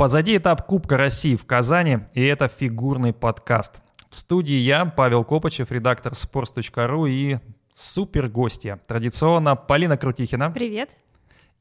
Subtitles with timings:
[0.00, 3.82] Позади этап Кубка России в Казани, и это фигурный подкаст.
[4.08, 7.38] В студии я, Павел Копачев, редактор sports.ru и
[7.74, 8.80] супер гостья.
[8.86, 10.50] Традиционно Полина Крутихина.
[10.52, 10.88] Привет.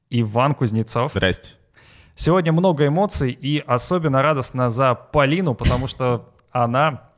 [0.10, 1.12] Иван Кузнецов.
[1.12, 1.56] Здрасте.
[2.16, 7.09] Сегодня много эмоций и особенно радостно за Полину, потому что она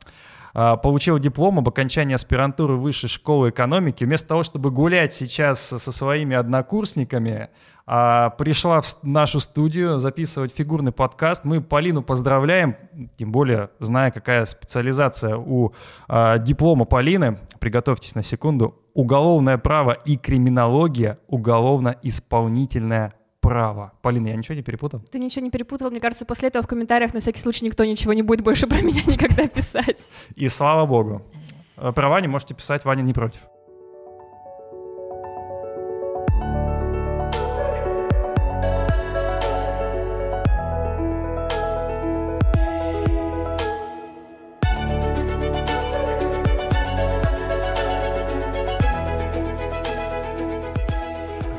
[0.54, 4.04] а, получила диплом об окончании аспирантуры Высшей школы экономики.
[4.04, 7.48] Вместо того, чтобы гулять сейчас со своими однокурсниками,
[7.84, 11.44] а, пришла в нашу студию записывать фигурный подкаст.
[11.44, 12.76] Мы Полину поздравляем,
[13.16, 15.72] тем более, зная, какая специализация у
[16.08, 17.38] а, диплома Полины.
[17.58, 18.78] Приготовьтесь на секунду.
[18.94, 23.92] Уголовное право и криминология, уголовно-исполнительное право.
[24.00, 25.00] Полина, я ничего не перепутал?
[25.10, 25.90] Ты ничего не перепутал.
[25.90, 28.80] Мне кажется, после этого в комментариях на всякий случай никто ничего не будет больше про
[28.80, 30.10] меня никогда писать.
[30.36, 31.22] И слава богу.
[31.76, 33.40] Про Ваню можете писать, Ваня не против.
[36.42, 36.71] А,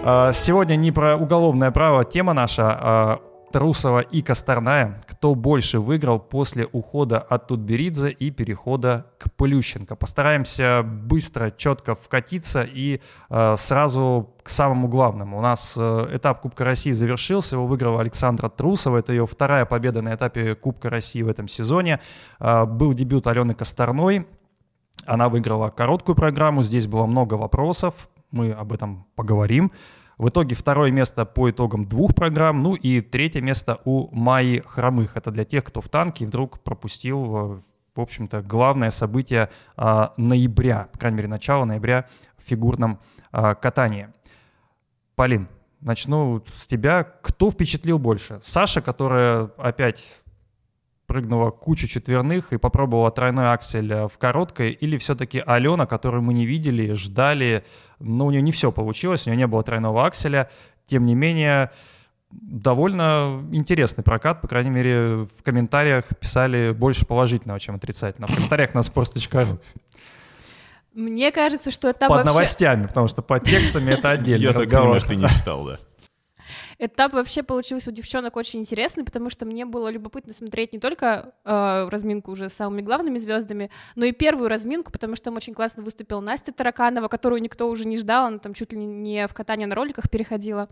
[0.03, 3.19] сегодня не про уголовное право тема наша, а
[3.53, 4.99] Трусова и Косторная.
[5.07, 9.95] Кто больше выиграл после ухода от Тутберидзе и перехода к Плющенко.
[9.95, 15.37] Постараемся быстро, четко вкатиться и э, сразу к самому главному.
[15.37, 18.97] У нас э, этап Кубка России завершился, его выиграла Александра Трусова.
[18.97, 21.99] Это ее вторая победа на этапе Кубка России в этом сезоне.
[22.39, 24.27] Э, был дебют Алены Косторной.
[25.05, 29.71] Она выиграла короткую программу, здесь было много вопросов, мы об этом поговорим.
[30.17, 35.17] В итоге второе место по итогам двух программ, ну и третье место у Майи Хромых.
[35.17, 37.63] Это для тех, кто в танке вдруг пропустил,
[37.95, 42.99] в общем-то, главное событие а, ноября, по крайней мере, начало ноября в фигурном
[43.31, 44.09] а, катании.
[45.15, 45.47] Полин,
[45.79, 47.03] начну с тебя.
[47.03, 48.39] Кто впечатлил больше?
[48.41, 50.22] Саша, которая опять
[51.13, 56.33] прыгнула кучу четверных и попробовала тройной аксель э, в короткой, или все-таки Алена, которую мы
[56.33, 57.63] не видели, ждали,
[57.99, 60.49] но у нее не все получилось, у нее не было тройного акселя,
[60.87, 61.69] тем не менее,
[62.31, 68.31] довольно интересный прокат, по крайней мере, в комментариях писали больше положительного, чем отрицательного.
[68.31, 69.59] В комментариях на sports.ru.
[70.95, 72.25] Мне кажется, что это Под вообще...
[72.25, 75.79] новостями, потому что под текстами это отдельный Я так понимаю, что ты не читал, да.
[76.79, 81.33] Этап вообще получился у девчонок очень интересный, потому что мне было любопытно смотреть не только
[81.45, 85.53] э, разминку уже с самыми главными звездами, но и первую разминку, потому что там очень
[85.53, 89.33] классно выступила Настя Тараканова, которую никто уже не ждал, она там чуть ли не в
[89.33, 90.67] катание на роликах переходила.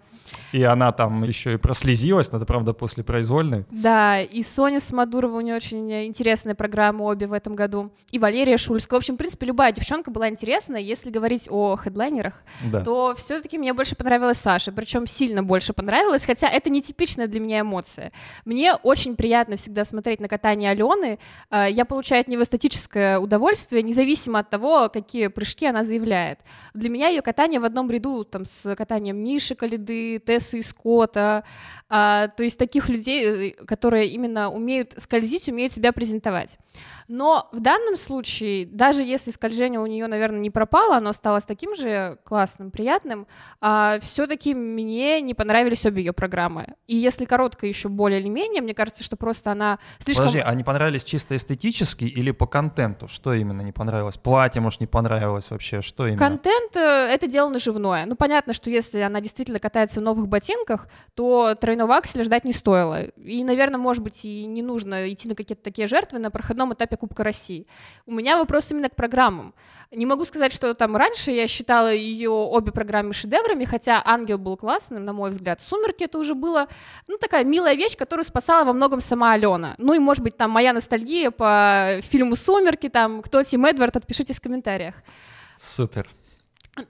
[0.52, 3.66] И она там еще и прослезилась, надо, правда, после произвольной.
[3.70, 8.58] Да, и Соня Смодурова, у нее очень интересная программа обе в этом году, и Валерия
[8.58, 8.98] Шульская.
[8.98, 10.82] В общем, в принципе, любая девчонка была интересная.
[10.82, 12.84] Если говорить о хедлайнерах, да.
[12.84, 17.28] то все-таки мне больше понравилась Саша, причем сильно больше понравилась понравилось, хотя это не типичная
[17.28, 18.14] для меня эмоция.
[18.46, 21.20] Мне очень приятно всегда смотреть на катание Алены.
[21.50, 26.40] Э, я получаю от него эстетическое удовольствие, независимо от того, какие прыжки она заявляет.
[26.74, 31.44] Для меня ее катание в одном ряду там, с катанием Миши Калиды, Тессы и Скотта,
[31.90, 36.58] а, то есть таких людей, э, которые именно умеют скользить, умеют себя презентовать.
[37.14, 41.76] Но в данном случае, даже если скольжение у нее, наверное, не пропало, оно осталось таким
[41.76, 43.28] же классным, приятным,
[43.60, 46.76] а, все-таки мне не понравились обе ее программы.
[46.88, 50.28] И если короткая еще более или менее, мне кажется, что просто она слишком...
[50.28, 53.10] Подожди, а не понравились чисто эстетически или по контенту?
[53.10, 54.16] Что именно не понравилось?
[54.16, 55.82] Платье, может, не понравилось вообще?
[55.82, 56.18] Что именно?
[56.18, 56.80] Контент э,—
[57.14, 58.06] это дело наживное.
[58.06, 62.54] Ну, понятно, что если она действительно катается в новых ботинках, то тройного акселя ждать не
[62.54, 63.04] стоило.
[63.04, 67.01] И, наверное, может быть, и не нужно идти на какие-то такие жертвы на проходном этапе
[67.02, 67.66] Кубка России.
[68.06, 69.56] У меня вопрос именно к программам.
[69.90, 74.56] Не могу сказать, что там раньше я считала ее обе программы шедеврами, хотя «Ангел» был
[74.56, 75.60] классным, на мой взгляд.
[75.62, 76.68] «Сумерки» это уже было,
[77.08, 79.74] ну, такая милая вещь, которую спасала во многом сама Алена.
[79.80, 84.38] Ну и, может быть, там моя ностальгия по фильму «Сумерки», там, кто Тим Эдвард, отпишитесь
[84.38, 84.94] в комментариях.
[85.58, 86.08] Супер.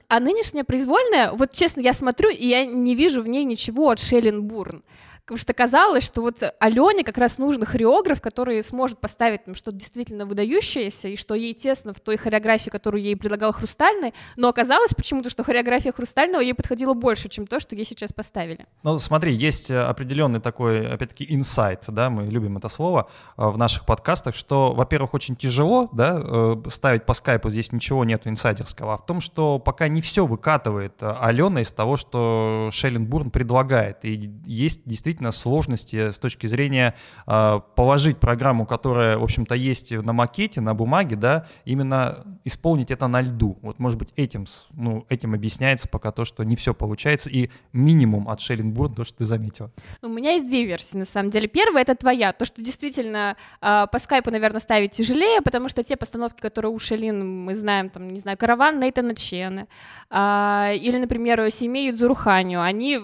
[0.09, 3.99] А нынешняя произвольная, вот честно, я смотрю, и я не вижу в ней ничего от
[3.99, 4.83] Шеллен Бурн.
[5.25, 9.77] Потому что казалось, что вот Алене как раз нужен хореограф, который сможет поставить там что-то
[9.77, 14.93] действительно выдающееся, и что ей тесно в той хореографии, которую ей предлагал Хрустальный, но оказалось
[14.93, 18.65] почему-то, что хореография Хрустального ей подходила больше, чем то, что ей сейчас поставили.
[18.83, 23.57] Ну, смотри, есть э, определенный такой, опять-таки, инсайт, да, мы любим это слово э, в
[23.57, 28.95] наших подкастах, что, во-первых, очень тяжело, да, э, ставить по скайпу, здесь ничего нету инсайдерского,
[28.95, 34.31] а в том, что пока не все выкатывает Алена из того, что Шелленбурн предлагает, и
[34.45, 36.95] есть действительно действительно сложности с точки зрения
[37.27, 43.07] э, положить программу, которая, в общем-то, есть на макете, на бумаге, да, именно исполнить это
[43.07, 43.57] на льду.
[43.61, 48.29] Вот, может быть, этим, ну, этим объясняется пока то, что не все получается, и минимум
[48.29, 49.69] от Шелленбурн, то, что ты заметила.
[50.01, 51.47] У меня есть две версии, на самом деле.
[51.47, 55.97] Первая— это твоя, то, что действительно э, по скайпу, наверное, ставить тяжелее, потому что те
[55.97, 59.67] постановки, которые у Шелин, мы знаем, там, не знаю, «Караван» Нейтана Чены,
[60.09, 62.99] э, или, например, «Семей Юдзуруханю», они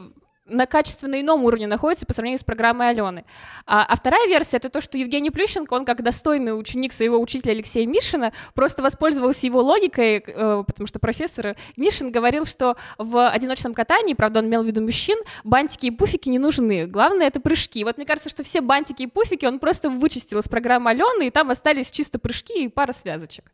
[0.49, 3.25] на качественно ином уровне находится по сравнению с программой Алены.
[3.65, 7.51] А, а вторая версия— это то, что Евгений Плющенко, он как достойный ученик своего учителя
[7.51, 13.73] Алексея Мишина, просто воспользовался его логикой, э, потому что профессор Мишин говорил, что в одиночном
[13.73, 16.85] катании, правда, он имел в виду мужчин, бантики и пуфики не нужны.
[16.85, 17.83] Главное— это прыжки.
[17.83, 21.31] Вот мне кажется, что все бантики и пуфики он просто вычистил из программы Алены, и
[21.31, 23.51] там остались чисто прыжки и пара связочек.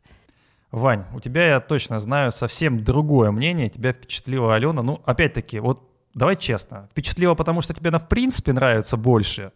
[0.74, 3.70] Вань, у тебя, я точно знаю, совсем другое мнение.
[3.70, 4.82] Тебя впечатлила Алена.
[4.82, 9.52] Ну, опять-таки, вот давай честно, впечатлило, потому что тебе она в принципе нравится больше,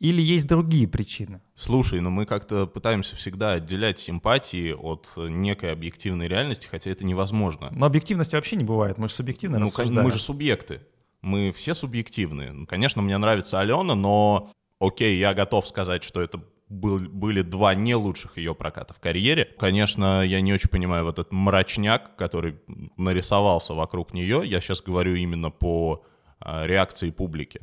[0.00, 1.40] или есть другие причины?
[1.54, 7.68] Слушай, ну мы как-то пытаемся всегда отделять симпатии от некой объективной реальности, хотя это невозможно.
[7.72, 10.04] Но объективности вообще не бывает, мы же субъективно ну, рассуждаем.
[10.04, 10.80] Мы же субъекты,
[11.22, 12.52] мы все субъективные.
[12.52, 17.74] Ну, конечно, мне нравится Алена, но окей, я готов сказать, что это был, были два
[17.74, 19.54] не лучших ее проката в карьере.
[19.58, 22.60] Конечно, я не очень понимаю вот этот мрачняк, который
[22.96, 24.42] нарисовался вокруг нее.
[24.44, 26.04] Я сейчас говорю именно по
[26.40, 27.60] э, реакции публики.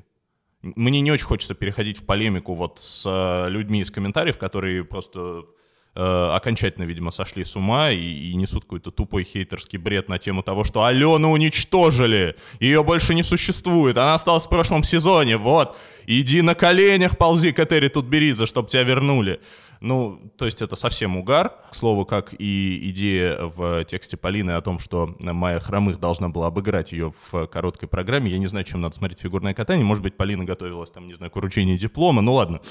[0.62, 5.46] Мне не очень хочется переходить в полемику вот с э, людьми из комментариев, которые просто
[5.94, 10.64] окончательно, видимо, сошли с ума и, и несут какой-то тупой хейтерский бред на тему того,
[10.64, 16.56] что Алену уничтожили, ее больше не существует, она осталась в прошлом сезоне, вот, иди на
[16.56, 19.40] коленях ползи к Тутберидзе, чтобы тебя вернули.
[19.82, 21.56] Ну, то есть это совсем угар.
[21.72, 26.48] К слову, как и идея в тексте Полины о том, что Майя Хромых должна была
[26.48, 28.30] обыграть ее в короткой программе.
[28.30, 29.84] Я не знаю, чем надо смотреть фигурное катание.
[29.84, 32.22] Может быть, Полина готовилась там, не знаю, к вручению диплома.
[32.22, 32.62] Ну ладно.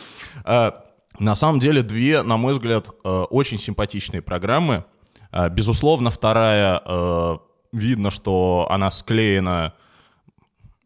[1.18, 4.84] На самом деле две, на мой взгляд, э, очень симпатичные программы.
[5.32, 7.38] Э, безусловно, вторая, э,
[7.72, 9.74] видно, что она склеена...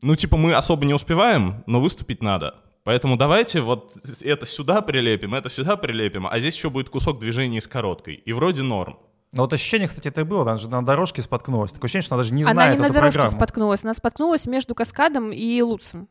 [0.02, 2.56] Ну, типа, мы особо не успеваем, но выступить надо.
[2.84, 7.62] Поэтому давайте вот это сюда прилепим, это сюда прилепим, а здесь еще будет кусок движения
[7.62, 8.16] с короткой.
[8.16, 8.98] И вроде норм.
[9.32, 11.72] Ну вот ощущение, кстати, это и было, она же на дорожке споткнулась.
[11.72, 13.36] Такое ощущение, что она даже не она знает Она не на дорожке программу.
[13.36, 16.08] споткнулась, она споткнулась между Каскадом и Луцем.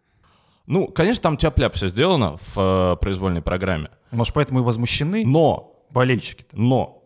[0.66, 3.90] Ну, конечно, там тяп-ляп все сделано в э, произвольной программе.
[4.12, 6.58] Может, поэтому и возмущены но, болельщики-то?
[6.58, 7.04] Но,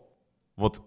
[0.56, 0.82] вот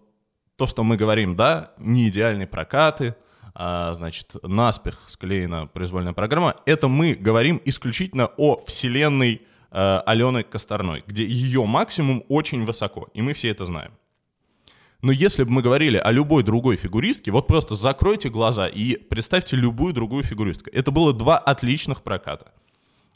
[0.56, 3.14] то, что мы говорим, да, не идеальные прокаты,
[3.54, 11.02] а, значит, наспех склеена произвольная программа, это мы говорим исключительно о вселенной э, Алены Косторной,
[11.06, 13.92] где ее максимум очень высоко, и мы все это знаем.
[15.02, 19.56] Но если бы мы говорили о любой другой фигуристке, вот просто закройте глаза и представьте
[19.56, 20.70] любую другую фигуристку.
[20.72, 22.52] Это было два отличных проката.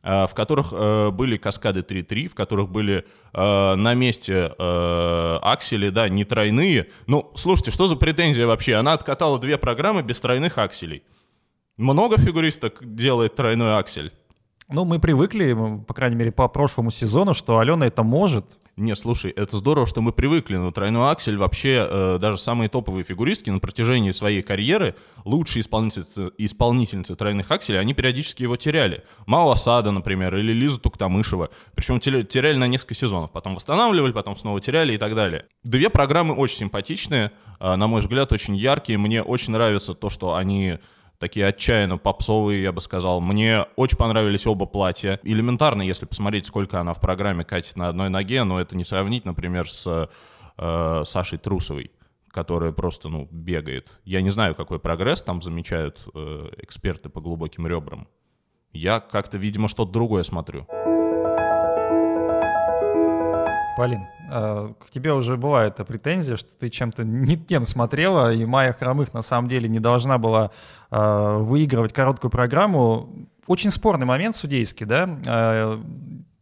[0.06, 6.08] Э, в которых э, были каскады 3-3, в которых были э, на месте аксели, да,
[6.08, 6.87] не тройные.
[7.08, 8.75] Ну, слушайте, что за претензия вообще?
[8.75, 11.03] Она откатала две программы без тройных акселей.
[11.76, 14.12] Много фигуристок делает тройной аксель?
[14.69, 18.59] Ну, мы привыкли, по крайней мере, по прошлому сезону, что Алена это может.
[18.77, 23.05] Не, слушай, это здорово, что мы привыкли, но тройной аксель вообще э, даже самые топовые
[23.05, 29.05] фигуристки на протяжении своей карьеры, лучшие исполнительницы, исполнительницы тройных акселей, они периодически его теряли.
[29.25, 31.51] Мао Асада, например, или Лиза Туктамышева.
[31.75, 35.47] Причем теряли на несколько сезонов, потом восстанавливали, потом снова теряли и так далее.
[35.62, 37.31] Две программы очень симпатичные,
[37.61, 38.99] э, на мой взгляд, очень яркие.
[38.99, 40.81] Мне очень нравится то, что они
[41.19, 43.21] такие отчаянно попсовые, я бы сказал.
[43.21, 45.21] Мне очень понравились оба платья.
[45.23, 49.25] Элементарно, если посмотреть, сколько она в программе катит на одной ноге, но это не сравнить,
[49.25, 50.09] например, с
[50.59, 51.90] э, Сашей Трусовой
[52.37, 53.99] которая просто, ну, бегает.
[54.05, 58.07] Я не знаю, какой прогресс там замечают э, эксперты по глубоким ребрам.
[58.75, 60.67] Я как-то, видимо, что-то другое смотрю.
[63.76, 68.73] Полин, а, к тебе уже бывает претензия, что ты чем-то не тем смотрела, и Майя
[68.73, 70.50] Хромых на самом деле не должна была
[70.90, 73.28] а, выигрывать короткую программу.
[73.47, 75.18] Очень спорный момент судейский, да?
[75.26, 75.83] А,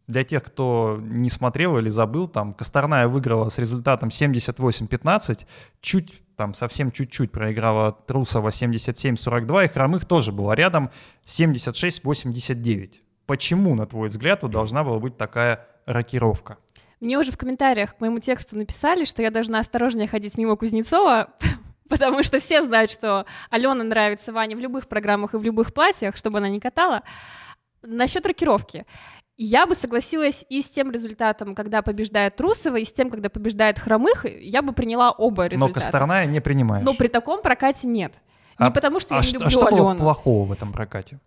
[0.07, 5.45] для тех, кто не смотрел или забыл, там Косторная выиграла с результатом 78-15,
[5.81, 10.89] чуть, там совсем чуть-чуть проиграла Трусова 77-42, и Хромых тоже была рядом
[11.25, 12.93] 76-89.
[13.25, 16.57] Почему, на твой взгляд, должна была быть такая рокировка?
[16.99, 21.29] Мне уже в комментариях к моему тексту написали, что я должна осторожнее ходить мимо Кузнецова,
[21.89, 26.15] потому что все знают, что Алена нравится Ване в любых программах и в любых платьях,
[26.15, 27.03] чтобы она не катала.
[27.81, 28.85] Насчет рокировки.
[29.37, 33.77] Я бы согласилась и с тем результатом, когда побеждает Трусова, и с тем, когда побеждает
[33.77, 35.67] Хромых, я бы приняла оба результата.
[35.67, 36.85] Но Косторная не принимаешь.
[36.85, 38.13] Но при таком прокате нет.
[38.57, 39.83] Не а, потому, что а я не люблю а что Алену.
[39.83, 41.19] было плохого в этом прокате?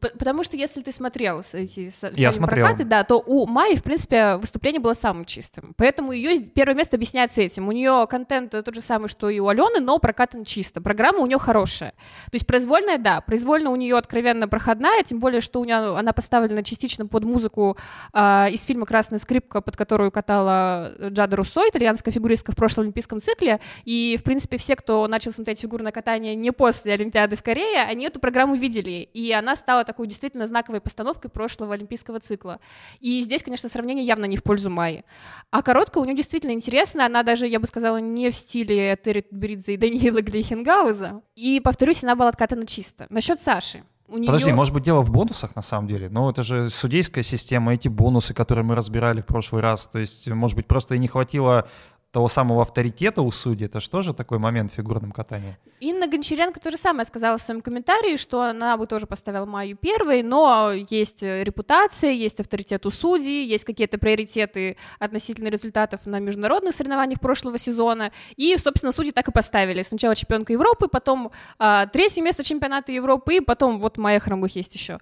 [0.00, 2.66] Потому что если ты смотрел эти Я смотрел.
[2.66, 5.74] прокаты, да, то у Майи, в принципе, выступление было самым чистым.
[5.76, 7.68] Поэтому ее первое место объясняется этим.
[7.68, 10.80] У нее контент тот же самый, что и у Алены, но прокатан чисто.
[10.80, 11.90] Программа у нее хорошая.
[11.90, 16.12] То есть произвольная, да, произвольно у нее откровенно проходная, тем более, что у нее она
[16.12, 17.76] поставлена частично под музыку
[18.12, 23.20] э, из фильма «Красная скрипка», под которую катала Джада Руссо, итальянская фигуристка в прошлом олимпийском
[23.20, 23.60] цикле.
[23.84, 28.06] И, в принципе, все, кто начал смотреть фигурное катание не после Олимпиады в Корее, они
[28.06, 29.08] эту программу видели.
[29.12, 32.58] И она стала стала такой действительно знаковой постановкой прошлого олимпийского цикла.
[33.00, 35.04] И здесь, конечно, сравнение явно не в пользу Майи.
[35.50, 39.24] А короткая у нее действительно интересная, она даже, я бы сказала, не в стиле Терри
[39.30, 41.20] Беридзе и Даниила Глихенгауза.
[41.36, 43.06] И, повторюсь, она была откатана чисто.
[43.10, 43.84] Насчет Саши.
[44.08, 44.54] У нее...
[44.54, 46.08] Может быть, дело в бонусах на самом деле?
[46.08, 49.86] Но это же судейская система, эти бонусы, которые мы разбирали в прошлый раз.
[49.86, 51.68] То есть, может быть, просто и не хватило
[52.10, 55.56] того самого авторитета у судей, это что же такой момент в фигурном катании?
[55.80, 59.76] Инна Гончаренко то же самое сказала в своем комментарии, что она бы тоже поставила Майю
[59.76, 66.74] первой, но есть репутация, есть авторитет у судей, есть какие-то приоритеты относительно результатов на международных
[66.74, 69.82] соревнованиях прошлого сезона, и, собственно, судьи так и поставили.
[69.82, 74.74] Сначала чемпионка Европы, потом а, третье место чемпионата Европы, и потом вот Майя Хромых есть
[74.74, 74.98] еще.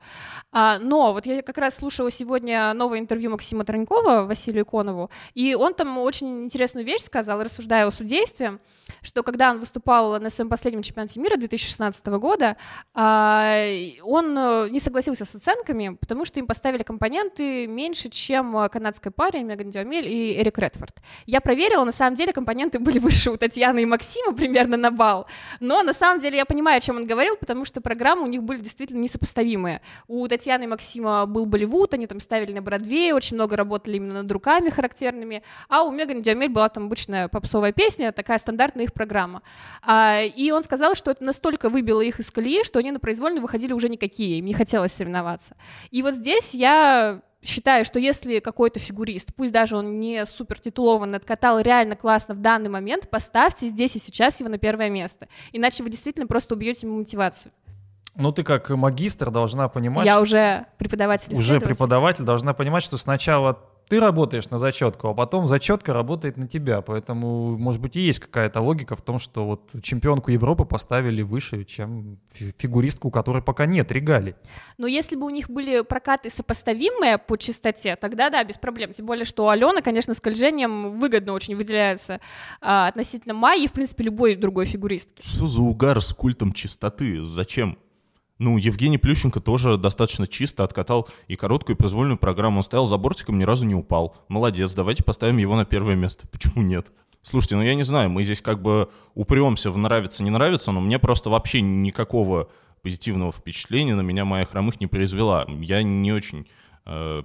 [0.53, 5.55] А, но вот я как раз слушала сегодня новое интервью Максима Тронькова Василию Иконову, и
[5.55, 8.59] он там очень интересную вещь сказал, рассуждая о судействе,
[9.03, 12.57] что когда он выступал на своем последнем чемпионате мира 2016 года,
[12.95, 13.67] а,
[14.03, 19.43] он э, не согласился с оценками, потому что им поставили компоненты меньше, чем канадская паре
[19.43, 20.97] Меган Диомель и Эрик Редфорд.
[21.27, 25.27] Я проверила, на самом деле компоненты были выше у Татьяны и Максима примерно на бал,
[25.61, 28.43] но на самом деле я понимаю, о чем он говорил, потому что программы у них
[28.43, 29.83] были действительно несопоставимые.
[30.09, 34.23] У Татьяны и Максима был Болливуд, они там ставили на Бродвее, очень много работали именно
[34.23, 38.93] над руками характерными, а у Меган Диомель была там обычная попсовая песня, такая стандартная их
[38.93, 39.43] программа.
[39.83, 43.41] А, и он сказал, что это настолько выбило их из колеи, что они на произвольно
[43.41, 45.57] выходили уже никакие, им не хотелось соревноваться.
[45.91, 51.19] И вот здесь я считаю, что если какой-то фигурист, пусть даже он не супер титулованный,
[51.19, 55.29] откатал реально классно в данный момент, поставьте здесь и сейчас его на первое место.
[55.53, 57.53] Иначе вы действительно просто убьете ему мотивацию.
[58.17, 60.07] Ну, ты как магистр должна понимать...
[60.07, 60.23] Я что...
[60.23, 65.93] уже преподаватель Уже преподаватель должна понимать, что сначала ты работаешь на зачетку, а потом зачетка
[65.93, 66.81] работает на тебя.
[66.81, 71.65] Поэтому, может быть, и есть какая-то логика в том, что вот чемпионку Европы поставили выше,
[71.65, 74.35] чем фигуристку, у которой пока нет регалий.
[74.77, 78.91] Но если бы у них были прокаты сопоставимые по частоте, тогда да, без проблем.
[78.91, 82.21] Тем более, что Алена, конечно, скольжением выгодно очень выделяется
[82.61, 85.23] а, относительно Майи и, в принципе, любой другой фигуристки.
[85.25, 87.23] Что за угар с культом чистоты?
[87.23, 87.79] Зачем?
[88.39, 92.59] Ну, Евгений Плющенко тоже достаточно чисто откатал и короткую, и произвольную программу.
[92.59, 94.15] Он стоял за бортиком, ни разу не упал.
[94.29, 96.27] Молодец, давайте поставим его на первое место.
[96.33, 96.93] Почему нет?
[97.23, 100.81] Слушайте, ну я не знаю, мы здесь как бы упремся в нравится, не нравится, но
[100.81, 102.49] мне просто вообще никакого
[102.83, 105.45] позитивного впечатления на меня моя хромых не произвела.
[105.49, 106.47] Я не очень
[106.85, 107.23] э,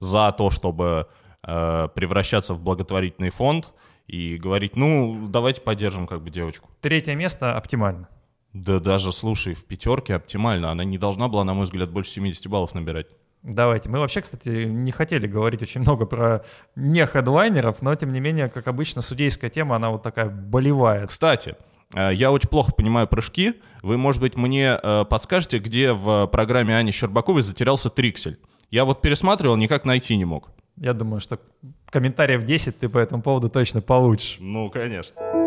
[0.00, 1.06] за то, чтобы
[1.42, 3.74] э, превращаться в благотворительный фонд
[4.06, 6.70] и говорить, ну, давайте поддержим как бы девочку.
[6.80, 8.08] Третье место оптимально.
[8.64, 10.70] Да даже, слушай, в пятерке оптимально.
[10.70, 13.06] Она не должна была, на мой взгляд, больше 70 баллов набирать.
[13.42, 13.90] Давайте.
[13.90, 16.42] Мы вообще, кстати, не хотели говорить очень много про
[16.74, 21.06] не хедлайнеров, но, тем не менее, как обычно, судейская тема, она вот такая болевая.
[21.06, 21.56] Кстати,
[21.94, 23.54] э, я очень плохо понимаю прыжки.
[23.82, 28.38] Вы, может быть, мне э, подскажете, где в программе Ани Щербаковой затерялся триксель?
[28.70, 30.48] Я вот пересматривал, никак найти не мог.
[30.76, 31.38] Я думаю, что
[31.90, 34.38] комментариев 10 ты по этому поводу точно получишь.
[34.40, 35.45] Ну, конечно.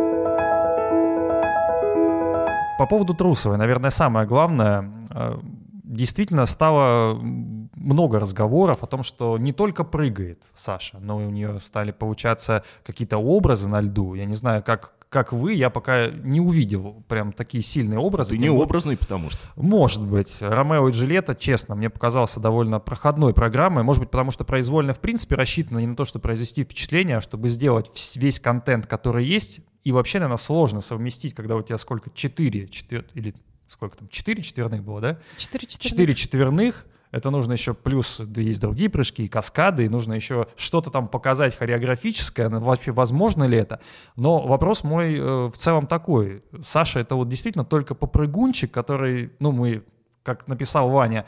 [2.79, 5.37] По поводу Трусовой, наверное, самое главное, э,
[5.83, 11.59] действительно стало много разговоров о том, что не только прыгает Саша, но и у нее
[11.59, 14.13] стали получаться какие-то образы на льду.
[14.13, 18.33] Я не знаю, как как вы, я пока не увидел прям такие сильные образы.
[18.33, 19.39] Ты не образный, потому что.
[19.55, 20.37] Может быть.
[20.39, 23.83] Ромео и Джульетта, честно, мне показался довольно проходной программой.
[23.83, 27.21] Может быть, потому что произвольно, в принципе, рассчитана не на то, чтобы произвести впечатление, а
[27.21, 29.61] чтобы сделать весь контент, который есть.
[29.83, 32.09] И вообще, наверное, сложно совместить, когда у тебя сколько?
[32.11, 33.05] Четыре, четвер...
[33.13, 33.33] или
[33.67, 34.09] сколько там?
[34.09, 35.19] Четыре четверных было, да?
[35.37, 35.91] Четыре четверных.
[35.91, 40.47] Четыре четверных это нужно еще плюс, да есть другие прыжки и каскады, и нужно еще
[40.55, 43.79] что-то там показать хореографическое, вообще возможно ли это.
[44.15, 46.43] Но вопрос мой э, в целом такой.
[46.63, 49.83] Саша это вот действительно только попрыгунчик, который, ну мы,
[50.23, 51.25] как написал Ваня,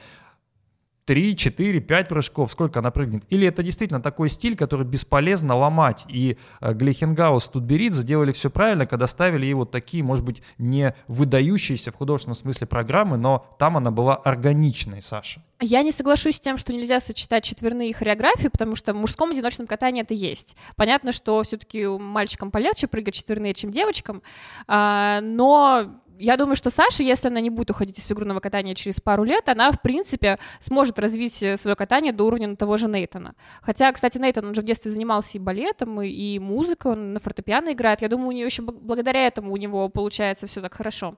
[1.11, 3.25] 3, 4, 5 прыжков, сколько она прыгнет.
[3.27, 6.05] Или это действительно такой стиль, который бесполезно ломать.
[6.07, 10.95] И э, Глихенгаус, Тутберидзе делали все правильно, когда ставили ей вот такие, может быть, не
[11.09, 15.43] выдающиеся в художественном смысле программы, но там она была органичной, Саша.
[15.63, 19.29] Я не соглашусь с тем, что нельзя сочетать четверные и хореографию, потому что в мужском
[19.29, 20.57] одиночном катании это есть.
[20.75, 24.23] Понятно, что все-таки мальчикам полегче прыгать четверные, чем девочкам,
[24.67, 28.99] а, но я думаю, что Саша, если она не будет уходить из фигурного катания через
[28.99, 33.33] пару лет, она, в принципе, сможет развить э, свое катание до уровня того же Нейтана.
[33.61, 37.19] Хотя, кстати, Нейтан, он же в детстве занимался и балетом, и, и музыкой, он на
[37.19, 38.03] фортепиано играет.
[38.03, 41.17] Я думаю, у нее еще благодаря этому у него получается все так хорошо.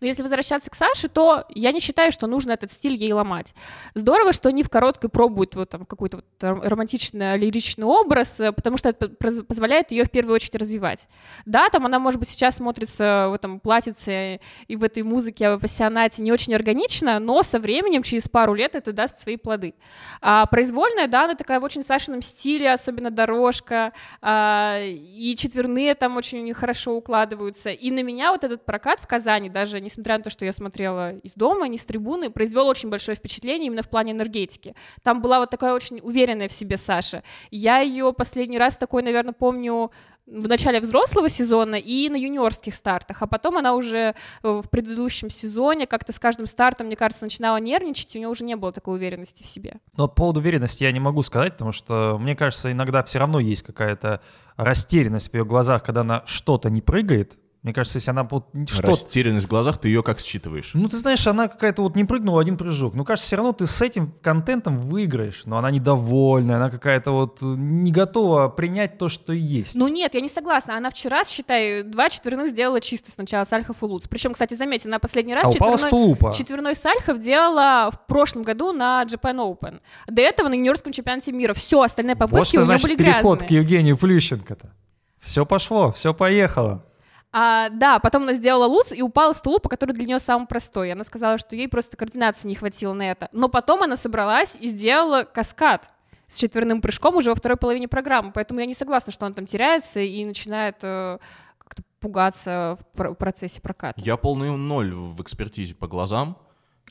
[0.00, 3.54] Но если возвращаться к Саше, то я не считаю, что нужно этот стиль ей ломать.
[3.94, 8.76] Здорово, что они в короткой пробуют вот там какой-то вот романтичный, лиричный образ, э, потому
[8.76, 11.08] что это позволяет ее в первую очередь развивать.
[11.46, 15.60] Да, там она, может быть, сейчас смотрится в этом платьице и в этой музыке в
[15.60, 19.74] пассионате не очень органично, но со временем, через пару лет, это даст свои плоды.
[20.20, 26.16] А произвольная, да, она такая в очень Сашином стиле, особенно дорожка, а, и четверные там
[26.16, 27.70] очень у них хорошо укладываются.
[27.70, 31.12] И на меня вот этот прокат в Казани, даже несмотря на то, что я смотрела
[31.16, 34.74] из дома, не с трибуны, произвел очень большое впечатление именно в плане энергетики.
[35.02, 37.22] Там была вот такая очень уверенная в себе Саша.
[37.50, 39.90] Я ее последний раз такой, наверное, помню
[40.30, 45.28] в начале взрослого сезона и на юниорских стартах, а потом она уже э, в предыдущем
[45.28, 48.72] сезоне как-то с каждым стартом, мне кажется, начинала нервничать, и у нее уже не было
[48.72, 49.80] такой уверенности в себе.
[49.96, 53.40] Но по поводу уверенности я не могу сказать, потому что, мне кажется, иногда все равно
[53.40, 54.20] есть какая-то
[54.56, 58.86] растерянность в ее глазах, когда она что-то не прыгает, мне кажется, если она вот что
[58.86, 60.70] Растерянность в глазах, ты ее как считываешь?
[60.72, 62.94] Ну, ты знаешь, она какая-то вот не прыгнула один прыжок.
[62.94, 65.42] Ну, кажется, все равно ты с этим контентом выиграешь.
[65.44, 69.74] Но она недовольная, она какая-то вот не готова принять то, что есть.
[69.74, 70.78] Ну, нет, я не согласна.
[70.78, 74.06] Она вчера, считай, два четверных сделала чисто сначала Сальхов и Луц.
[74.08, 79.04] Причем, кстати, заметьте, на последний раз а четверной, четверной Сальхов делала в прошлом году на
[79.04, 79.80] Japan Open.
[80.08, 81.52] До этого на юниорском чемпионате мира.
[81.52, 83.48] Все, остальные попытки вот что у нее значит были переход грязные.
[83.48, 84.72] к Евгению Плющенко-то.
[85.18, 86.86] Все пошло, все поехало.
[87.32, 90.92] А, да, потом она сделала луц и упала с тулупа, который для нее самый простой.
[90.92, 93.28] Она сказала, что ей просто координации не хватило на это.
[93.32, 95.90] Но потом она собралась и сделала каскад
[96.26, 98.32] с четверным прыжком уже во второй половине программы.
[98.32, 101.18] Поэтому я не согласна, что он там теряется и начинает э,
[101.58, 104.00] как-то пугаться в процессе проката.
[104.00, 106.36] Я полный ноль в экспертизе по глазам.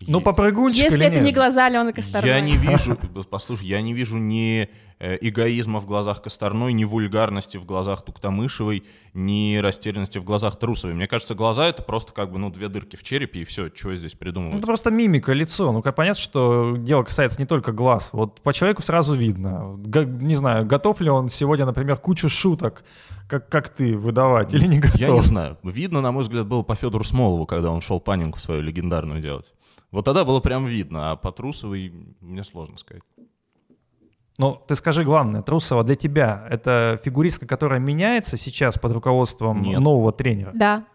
[0.07, 1.25] Ну, по прыгунчику Если это нет?
[1.25, 2.29] не глаза Алены Косторной.
[2.29, 2.97] Я не вижу,
[3.29, 8.83] послушай, я не вижу ни э, эгоизма в глазах Косторной, ни вульгарности в глазах Туктамышевой,
[9.13, 10.95] ни растерянности в глазах Трусовой.
[10.95, 13.93] Мне кажется, глаза— это просто как бы, ну, две дырки в черепе, и все, что
[13.95, 14.53] здесь придумывать.
[14.53, 15.71] Ну, это просто мимика, лицо.
[15.71, 18.11] Ну, как понятно, что дело касается не только глаз.
[18.13, 19.75] Вот по человеку сразу видно.
[19.79, 22.83] Г- не знаю, готов ли он сегодня, например, кучу шуток,
[23.27, 24.99] как, как ты, выдавать или не готов?
[24.99, 25.57] Я не знаю.
[25.63, 29.53] Видно, на мой взгляд, было по Федору Смолову, когда он шел панику свою легендарную делать.
[29.91, 33.03] Вот тогда было прям видно, а по Трусовой мне сложно сказать.
[34.37, 39.79] Ну, ты скажи главное, Трусова для тебя это фигуристка, которая меняется сейчас под руководством Нет.
[39.79, 40.51] нового тренера?
[40.53, 40.85] Да.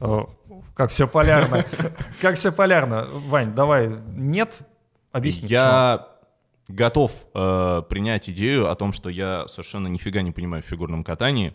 [0.00, 0.28] О,
[0.74, 1.64] как все полярно.
[2.20, 3.06] Как все полярно.
[3.12, 4.60] Вань, давай, нет?
[5.12, 5.48] Объясни.
[5.48, 6.06] Я
[6.68, 11.54] готов э, принять идею о том, что я совершенно нифига не понимаю в фигурном катании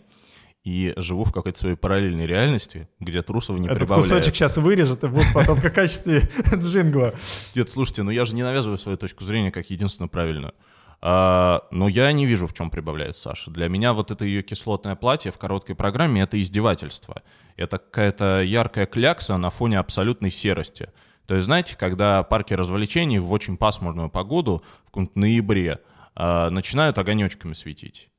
[0.66, 4.10] и живу в какой-то своей параллельной реальности, где Трусова не Этот прибавляет.
[4.10, 7.14] кусочек сейчас вырежет и будет потом в качестве джингла.
[7.54, 10.54] Нет, слушайте, ну я же не навязываю свою точку зрения как единственно правильную.
[11.00, 13.52] А, но я не вижу, в чем прибавляет Саша.
[13.52, 17.22] Для меня вот это ее кислотное платье в короткой программе— это издевательство.
[17.56, 20.88] Это какая-то яркая клякса на фоне абсолютной серости.
[21.28, 25.78] То есть, знаете, когда парки развлечений в очень пасмурную погоду, в каком-то ноябре,
[26.16, 28.10] а, начинают огонечками светить.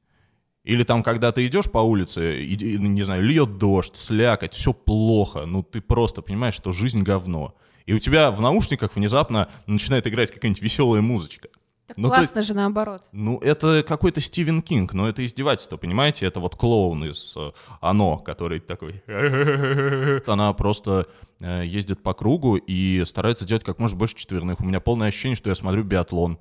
[0.67, 4.73] Или там, когда ты идешь по улице, и, и, не знаю, льет дождь, слякоть, все
[4.73, 7.55] плохо, ну ты просто понимаешь, что жизнь говно.
[7.85, 11.47] И у тебя в наушниках внезапно начинает играть какая-нибудь веселая музычка.
[11.87, 13.01] Так ну, классно то, же наоборот.
[13.13, 16.25] Ну, это какой-то Стивен Кинг, но это издевательство, понимаете?
[16.25, 19.01] Это вот клоун из э, «Оно», который такой...
[20.27, 21.07] Она просто
[21.39, 24.59] э, ездит по кругу и старается делать как можно больше четверных.
[24.59, 26.39] У меня полное ощущение, что я смотрю биатлон.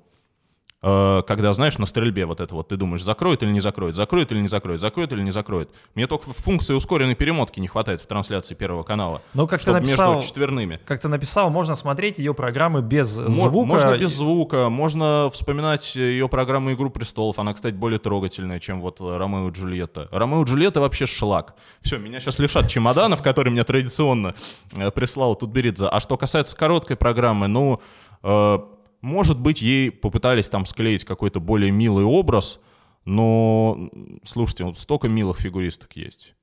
[0.83, 4.31] Э, когда, знаешь, на стрельбе вот это вот, ты думаешь, закроет или не закроет, закроет
[4.31, 5.71] или не закроет, закроет или не закроет.
[5.95, 9.23] Мне только функции ускоренной перемотки не хватает в трансляции Первого канала.
[9.33, 10.79] Ну, как ты написал, между четверными.
[10.85, 13.65] Как ты написал, можно смотреть ее программы без звука.
[13.65, 17.39] Можно без звука, можно вспоминать ее программу «Игру престолов».
[17.39, 20.07] Она, кстати, более трогательная, чем вот «Ромео и Джульетта».
[20.11, 21.55] «Ромео и Джульетта» вообще шлак.
[21.81, 24.35] Все, меня сейчас лишат чемоданов, которые мне традиционно
[24.75, 25.87] э, прислал Тутберидзе.
[25.87, 27.81] А что касается короткой программы, ну...
[28.21, 28.59] Э,
[29.01, 32.59] может быть, ей попытались там склеить какой-то более милый образ,
[33.05, 33.89] но,
[34.23, 36.33] слушайте, вот столько милых фигуристок есть.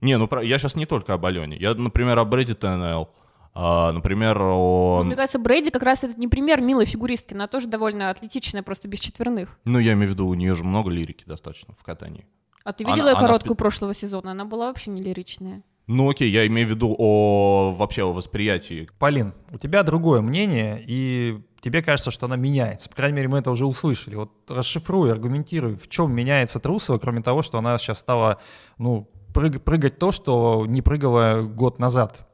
[0.00, 1.56] Не, ну я сейчас не только об Алене.
[1.56, 3.08] Я, например, о Брэди ТНЛ.
[3.54, 4.98] А, например, о...
[5.00, 8.62] Ну, мне кажется, Брэди как раз это не пример милой фигуристки, она тоже довольно атлетичная,
[8.62, 9.58] просто без четверных.
[9.64, 12.26] Ну, я имею в виду, у нее же много лирики достаточно в катании.
[12.64, 13.56] А ты видела она, ее короткую она...
[13.56, 14.30] прошлого сезона?
[14.30, 15.62] Она была вообще не лиричная.
[15.92, 18.88] Ну окей, я имею в виду о вообще о восприятии.
[18.98, 22.88] Полин, у тебя другое мнение, и тебе кажется, что она меняется.
[22.88, 24.14] По крайней мере, мы это уже услышали.
[24.14, 28.38] Вот расшифруй, аргументируй, в чем меняется Трусова, кроме того, что она сейчас стала,
[28.78, 32.26] ну, прыг, прыгать то, что не прыгала год назад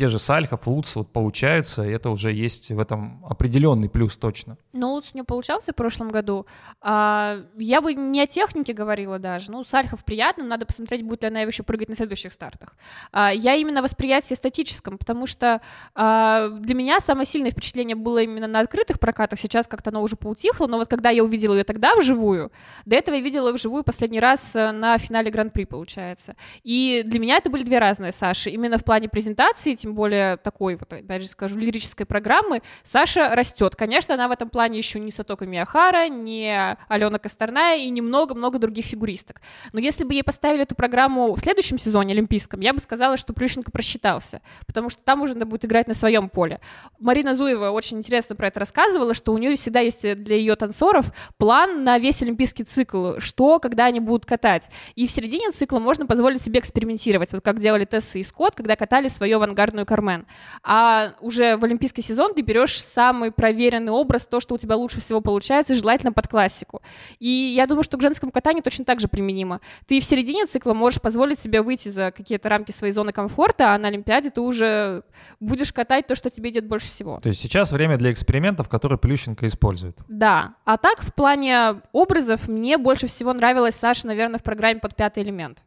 [0.00, 4.56] те же Сальхов, Луц вот получаются, и это уже есть в этом определенный плюс точно.
[4.72, 6.46] Ну, Луц у нее получался в прошлом году.
[6.80, 9.50] А, я бы не о технике говорила даже.
[9.50, 12.78] Ну, Сальхов приятно, надо посмотреть, будет ли она еще прыгать на следующих стартах.
[13.12, 15.60] А, я именно восприятие эстетическом, потому что
[15.94, 19.38] а, для меня самое сильное впечатление было именно на открытых прокатах.
[19.38, 22.50] Сейчас как-то оно уже поутихло, но вот когда я увидела ее тогда вживую,
[22.86, 26.36] до этого я видела ее вживую последний раз э, на финале Гран-при, получается.
[26.64, 28.48] И для меня это были две разные Саши.
[28.48, 33.74] Именно в плане презентации, тем более такой, вот опять же скажу, лирической программы, Саша растет.
[33.74, 38.84] Конечно, она в этом плане еще не Сатока Миахара, не Алена Косторная и немного-много других
[38.84, 39.40] фигуристок.
[39.72, 43.32] Но если бы ей поставили эту программу в следующем сезоне олимпийском, я бы сказала, что
[43.32, 46.60] Плющенко просчитался, потому что там уже надо будет играть на своем поле.
[47.00, 51.06] Марина Зуева очень интересно про это рассказывала, что у нее всегда есть для ее танцоров
[51.36, 54.70] план на весь олимпийский цикл, что, когда они будут катать.
[54.94, 58.76] И в середине цикла можно позволить себе экспериментировать, вот как делали Тесса и Скотт, когда
[58.76, 60.26] катали свою авангардную черную Кармен.
[60.62, 65.00] А уже в олимпийский сезон ты берешь самый проверенный образ, то, что у тебя лучше
[65.00, 66.82] всего получается, желательно под классику.
[67.18, 69.60] И я думаю, что к женскому катанию точно так же применимо.
[69.86, 73.78] Ты в середине цикла можешь позволить себе выйти за какие-то рамки своей зоны комфорта, а
[73.78, 75.02] на Олимпиаде ты уже
[75.40, 77.18] будешь катать то, что тебе идет больше всего.
[77.20, 79.98] То есть сейчас время для экспериментов, которые Плющенко использует.
[80.08, 80.54] Да.
[80.64, 85.22] А так, в плане образов, мне больше всего нравилась Саша, наверное, в программе под пятый
[85.22, 85.64] элемент.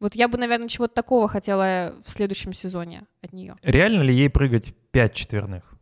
[0.00, 3.56] Вот я бы, наверное, чего-то такого хотела в следующем сезоне от нее.
[3.62, 5.74] Реально ли ей прыгать 5 четверных?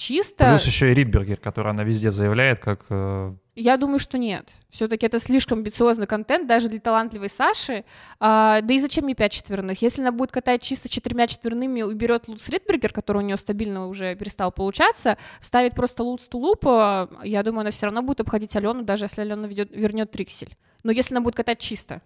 [0.00, 0.48] Чисто...
[0.48, 2.86] Плюс еще и Ридбергер, который она везде заявляет, как...
[2.88, 3.34] Э...
[3.54, 4.48] Я думаю, что нет.
[4.70, 7.84] Все-таки это слишком амбициозный контент даже для талантливой Саши.
[8.18, 9.82] А, да и зачем мне 5 четверных?
[9.82, 14.14] Если она будет катать чисто четырьмя четверными, уберет Луц Ридбергер, который у нее стабильно уже
[14.14, 19.04] перестал получаться, ставит просто Луц Тулуп, я думаю, она все равно будет обходить Алену, даже
[19.04, 20.56] если Алена ведет, вернет Триксель.
[20.82, 22.00] Но если она будет катать чисто.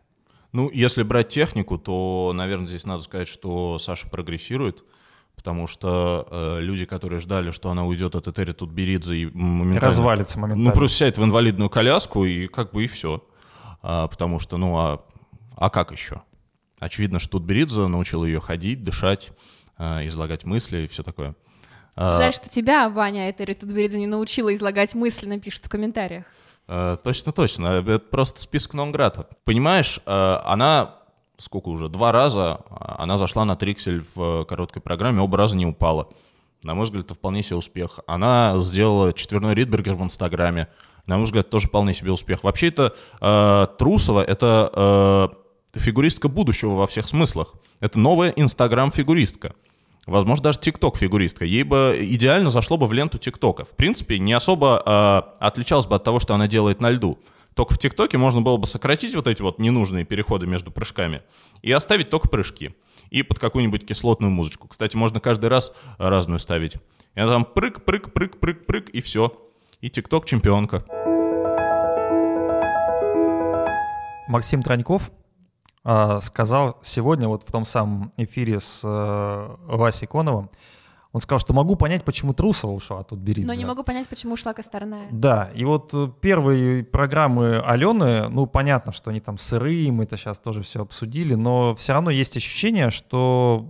[0.54, 4.84] Ну, если брать технику, то, наверное, здесь надо сказать, что Саша прогрессирует,
[5.34, 9.80] потому что э, люди, которые ждали, что она уйдет от Этери Тутберидзе и моментально...
[9.80, 10.70] Развалится моментально.
[10.70, 13.26] Ну, просто сядет в инвалидную коляску, и как бы и все.
[13.82, 15.04] А, потому что, ну, а,
[15.56, 16.22] а как еще?
[16.78, 19.32] Очевидно, что Тутберидзе научил ее ходить, дышать,
[19.76, 21.34] э, излагать мысли и все такое.
[21.96, 26.26] А, Жаль, что тебя, Ваня, Этери Тутберидзе не научила излагать мысли, напишут в комментариях.
[26.68, 27.66] Э, точно, точно.
[27.66, 29.28] Это просто список Нонграта.
[29.44, 30.96] Понимаешь, э, она
[31.38, 35.66] сколько уже, два раза а, она зашла на Триксель в короткой программе, оба раза не
[35.66, 36.08] упала.
[36.62, 38.00] На мой взгляд, это вполне себе успех.
[38.06, 40.68] Она сделала четверной Ридбергер в Инстаграме.
[41.06, 42.42] На мой взгляд, тоже вполне себе успех.
[42.42, 44.70] Вообще, это э, Трусова, это
[45.74, 47.54] э, фигуристка будущего во всех смыслах.
[47.80, 49.54] Это новая Инстаграм-фигуристка.
[50.06, 51.44] Возможно, даже ТикТок-фигуристка.
[51.44, 53.64] Ей бы идеально зашло бы в ленту ТикТока.
[53.64, 57.18] В принципе, не особо э, отличалась бы от того, что она делает на льду.
[57.54, 61.22] Только в ТикТоке можно было бы сократить вот эти вот ненужные переходы между прыжками
[61.62, 62.74] и оставить только прыжки.
[63.10, 64.66] И под какую-нибудь кислотную музычку.
[64.68, 66.76] Кстати, можно каждый раз разную ставить.
[67.14, 69.32] И она там прыг, прыг, прыг, прыг, прыг, и все.
[69.80, 70.84] И ТикТок чемпионка.
[74.26, 75.23] Максим Траньков а,
[75.84, 80.48] сказал сегодня вот в том самом эфире с э, Васей Коновым,
[81.14, 83.46] он сказал, что могу понять, почему Трусова ушла, а тут Беридзе.
[83.46, 85.06] Но не могу понять, почему ушла Косторная.
[85.12, 90.16] Да, и вот э, первые программы Алены, ну, понятно, что они там сырые, мы это
[90.16, 93.64] сейчас тоже все обсудили, но все равно есть ощущение, что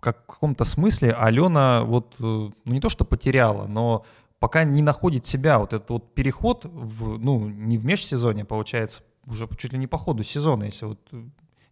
[0.00, 4.06] как, в каком-то смысле Алена вот, э, ну, не то что потеряла, но
[4.38, 9.46] пока не находит себя, вот этот вот переход, в, ну, не в межсезонье, получается, уже
[9.58, 11.00] чуть ли не по ходу сезона, если вот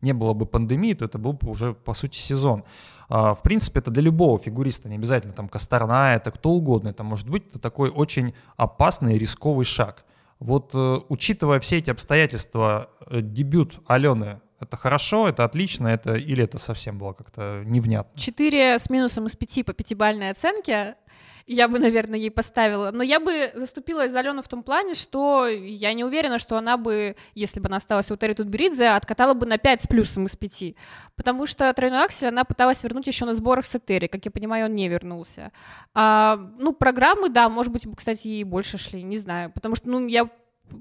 [0.00, 2.64] не было бы пандемии, то это был бы уже, по сути, сезон.
[3.08, 7.02] А, в принципе, это для любого фигуриста, не обязательно там Косторна, это кто угодно, это
[7.04, 10.04] может быть это такой очень опасный рисковый шаг.
[10.38, 16.42] Вот э, учитывая все эти обстоятельства, э, дебют Алены это хорошо, это отлично, это или
[16.42, 18.18] это совсем было как-то невнятно?
[18.18, 20.96] Четыре с минусом из пяти по пятибальной оценке
[21.48, 22.90] я бы, наверное, ей поставила.
[22.92, 26.76] Но я бы заступилась за Алену в том плане, что я не уверена, что она
[26.76, 30.36] бы, если бы она осталась у Терри Тутберидзе, откатала бы на 5 с плюсом из
[30.36, 30.74] 5.
[31.16, 34.06] Потому что тройной аксель она пыталась вернуть еще на сборах с Этери.
[34.06, 35.50] Как я понимаю, он не вернулся.
[35.94, 39.50] А, ну, программы, да, может быть, кстати, и больше шли, не знаю.
[39.50, 40.28] Потому что, ну, я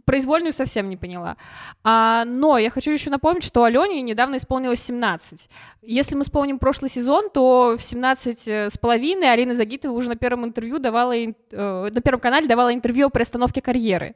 [0.06, 1.38] произвольную совсем не поняла.
[1.84, 5.50] А, но я хочу еще напомнить, что Алене недавно исполнилось 17.
[5.82, 10.15] Если мы вспомним прошлый сезон, то в 17 э, с половиной Алина Загитова уже на
[10.15, 14.15] первом интервью давала, э, на первом канале давала интервью о приостановке карьеры.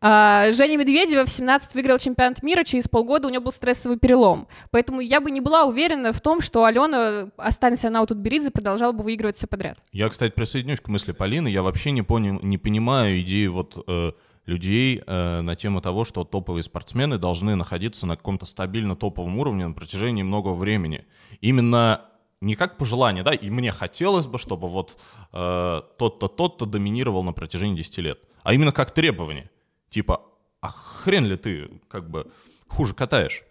[0.00, 4.46] А, Женя Медведева в 17 выиграл чемпионат мира, через полгода у него был стрессовый перелом.
[4.70, 8.92] Поэтому я бы не была уверена в том, что Алена, останься она у Тутберидзе, продолжала
[8.92, 9.78] бы выигрывать все подряд.
[9.92, 11.48] Я, кстати, присоединюсь к мысли Полины.
[11.48, 14.12] Я вообще не, понял, не понимаю идеи вот э,
[14.46, 19.66] людей э, на тему того, что топовые спортсмены должны находиться на каком-то стабильно топовом уровне
[19.66, 21.04] на протяжении многого времени.
[21.40, 22.02] Именно
[22.40, 24.98] не как пожелание, да, и мне хотелось бы, чтобы вот
[25.32, 29.50] э, тот-то, тот-то доминировал на протяжении 10 лет, а именно как требование.
[29.90, 30.22] Типа,
[30.60, 32.30] а хрен ли ты как бы
[32.68, 33.42] хуже катаешь?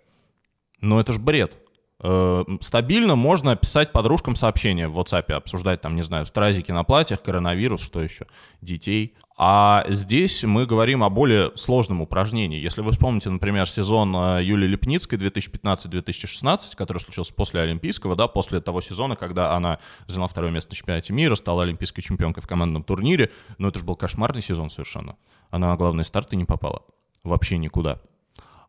[0.81, 1.57] Но это ж бред.
[1.99, 7.21] Э, стабильно можно писать подружкам сообщения в WhatsApp, обсуждать там, не знаю, стразики на платьях,
[7.21, 8.27] коронавирус, что еще,
[8.61, 9.15] детей.
[9.37, 12.57] А здесь мы говорим о более сложном упражнении.
[12.57, 18.61] Если вы вспомните, например, сезон э, Юлии Лепницкой 2015-2016, который случился после Олимпийского, да, после
[18.61, 22.83] того сезона, когда она заняла второе место на чемпионате мира, стала олимпийской чемпионкой в командном
[22.83, 25.17] турнире, но это же был кошмарный сезон совершенно.
[25.49, 26.83] Она на главные старты не попала.
[27.25, 27.99] Вообще никуда.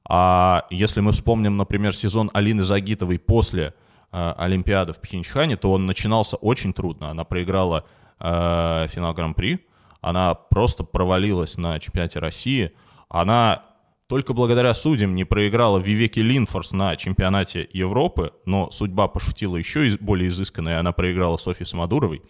[0.09, 3.73] А если мы вспомним, например, сезон Алины Загитовой после
[4.11, 7.11] э, Олимпиады в Пхенчхане, то он начинался очень трудно.
[7.11, 7.85] Она проиграла
[8.19, 9.65] э, финал Гран-при,
[10.07, 12.71] она просто провалилась на чемпионате России,
[13.09, 13.65] она
[14.07, 20.29] только благодаря судьям не проиграла Вивеки Линфорс на чемпионате Европы, но судьба пошутила еще более
[20.29, 22.23] изысканно, она проиграла Софье Самодуровой.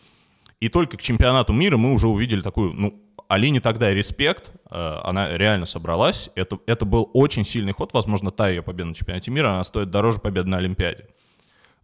[0.59, 5.37] И только к чемпионату мира мы уже увидели такую, ну, Алине тогда респект, э, она
[5.37, 6.31] реально собралась.
[6.35, 7.93] Это, это был очень сильный ход.
[7.93, 11.09] Возможно, та ее победа на чемпионате мира, она стоит дороже победы на Олимпиаде.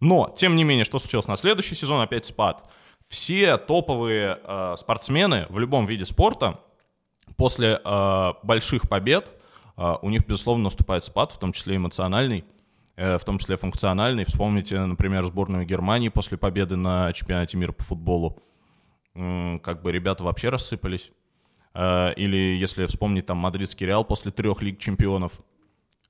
[0.01, 2.01] Но, тем не менее, что случилось на следующий сезон?
[2.01, 2.73] Опять спад.
[3.13, 6.61] Все топовые э, спортсмены в любом виде спорта
[7.37, 9.35] после э, больших побед
[9.77, 12.43] э, у них, безусловно, наступает спад, в том числе эмоциональный,
[12.97, 14.25] э, в том числе функциональный.
[14.25, 18.43] Вспомните, например, сборную Германии после победы на чемпионате мира по футболу.
[19.13, 21.13] Как бы ребята вообще рассыпались.
[21.75, 25.33] Э, или если вспомнить там мадридский Реал после трех лиг чемпионов,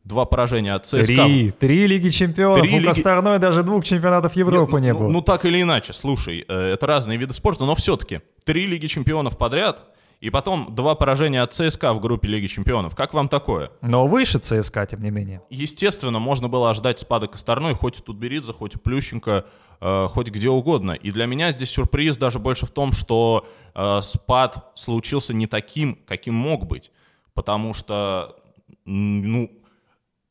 [0.05, 1.05] два поражения от ЦСКА.
[1.05, 2.61] Три, три лиги чемпионов.
[2.61, 2.87] Три У лиги...
[2.87, 5.07] Косторной даже двух чемпионатов Европы не, не ну, было.
[5.09, 8.87] Ну, ну так или иначе, слушай, э, это разные виды спорта, но все-таки три лиги
[8.87, 9.85] чемпионов подряд—
[10.23, 12.95] и потом два поражения от ЦСКА в группе Лиги Чемпионов.
[12.95, 13.73] Как вам такое?
[13.81, 15.43] Но выше ЦСКА, тем не менее.
[15.51, 19.45] Естественно, можно было ожидать спада Косторной, хоть у Тутберидзе, хоть у Плющенко,
[19.81, 20.93] э, хоть где угодно.
[20.93, 25.99] И для меня здесь сюрприз даже больше в том, что э, спад случился не таким,
[26.07, 26.93] каким мог быть.
[27.35, 28.37] Потому что,
[28.85, 29.51] ну,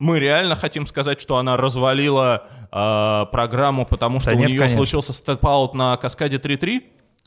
[0.01, 4.57] мы реально хотим сказать, что она развалила э, программу, потому что да у нет, нее
[4.57, 4.77] конечно.
[4.77, 6.83] случился степ-аут на каскаде 3-3?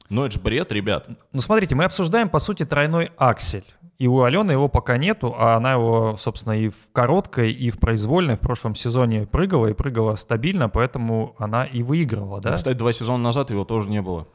[0.08, 1.08] Ну, это же бред, ребят.
[1.32, 3.64] Ну, смотрите, мы обсуждаем, по сути, тройной аксель.
[3.98, 7.78] И у Алены его пока нету, а она его, собственно, и в короткой, и в
[7.78, 12.50] произвольной в прошлом сезоне прыгала, и прыгала стабильно, поэтому она и выигрывала, да?
[12.50, 14.26] Ну, кстати, два сезона назад его тоже не было.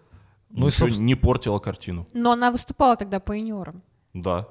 [0.50, 1.06] Ну, и, собственно...
[1.06, 2.08] не портила картину.
[2.14, 3.84] Но она выступала тогда по юниорам.
[4.14, 4.48] Да.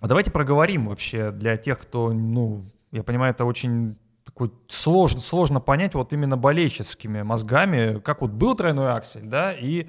[0.00, 5.60] А давайте проговорим вообще для тех, кто, ну, я понимаю, это очень такой сложно, сложно
[5.60, 9.88] понять вот именно болельческими мозгами, как вот был тройной аксель, да, и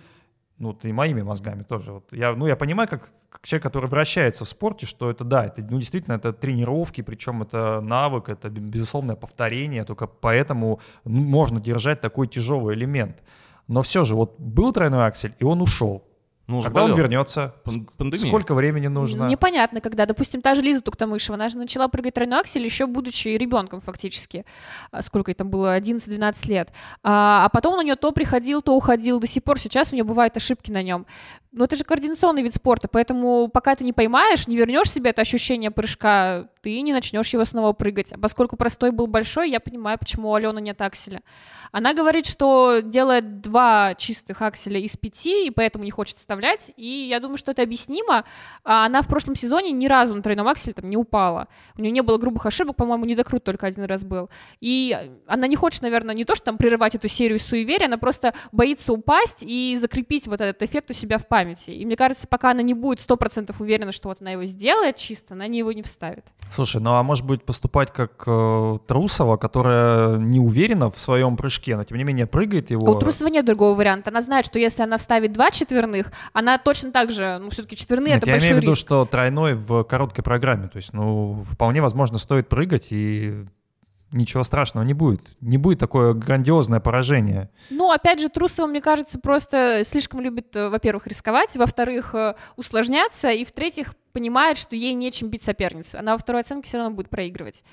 [0.58, 1.92] ну, и моими мозгами тоже.
[1.92, 5.46] Вот я, ну, я понимаю, как, как человек, который вращается в спорте, что это, да,
[5.46, 11.60] это, ну, действительно, это тренировки, причем это навык, это безусловное повторение, только поэтому ну, можно
[11.60, 13.24] держать такой тяжелый элемент.
[13.68, 16.04] Но все же, вот был тройной аксель, и он ушел.
[16.46, 16.96] Ну, Когда заболел.
[16.96, 17.56] он вернется?
[17.98, 18.28] Пандемия.
[18.28, 19.28] Сколько времени нужно?
[19.28, 20.06] Непонятно, когда.
[20.06, 24.46] Допустим, та же Лиза Туктамышева, она же начала прыгать тройной аксель еще будучи ребенком фактически.
[24.92, 25.78] А сколько ей там было?
[25.78, 26.74] 11-12 лет.
[27.02, 29.20] А, а потом он у нее то приходил, то уходил.
[29.22, 31.06] До сих пор сейчас у нее бывают ошибки на нем.
[31.54, 35.22] Но это же координационный вид спорта, поэтому пока ты не поймаешь, не вернешь себе это
[35.22, 38.14] ощущение прыжка, ты не начнешь его снова прыгать.
[38.14, 41.22] А поскольку простой был большой, я понимаю, почему у Алены нет акселя.
[41.74, 46.72] Она говорит, что делает два чистых акселя из пяти, и поэтому не хочет вставлять.
[46.78, 48.24] И я думаю, что это объяснимо.
[48.64, 51.50] А она в прошлом сезоне ни разу на тройном акселе там не упала.
[51.78, 54.30] У нее не было грубых ошибок, по-моему, недокрут только один раз был.
[54.62, 54.98] И
[55.28, 58.94] она не хочет, наверное, не то, что там прерывать эту серию суеверия, она просто боится
[58.94, 61.72] упасть и закрепить вот этот эффект у себя в памяти.
[61.72, 64.96] И мне кажется, пока она не будет сто процентов уверена, что вот она его сделает
[64.96, 66.26] чисто, она его не вставит.
[66.54, 71.76] Слушай, ну а может быть поступать как э, Трусова, которая не уверена в своем прыжке,
[71.76, 72.92] но тем не менее прыгает его.
[72.92, 74.12] У Трусова нет другого варианта.
[74.12, 78.14] Она знает, что если она вставит два четверных, она точно так же, ну все-таки четверные
[78.14, 80.68] нет, это я большой имею в виду, что тройной в короткой программе.
[80.68, 83.46] То есть, ну, вполне возможно, стоит прыгать и
[84.14, 85.36] ничего страшного не будет.
[85.42, 87.50] Не будет такое грандиозное поражение.
[87.70, 93.32] Ну, опять же, Трусова, мне кажется, просто слишком любит, э, во-первых, рисковать, во-вторых, э, усложняться,
[93.32, 95.98] и в-третьих, понимает, что ей нечем бить соперницу.
[95.98, 97.64] Она во второй оценке все равно будет проигрывать.